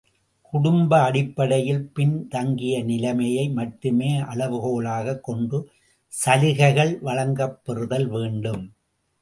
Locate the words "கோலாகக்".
4.59-5.23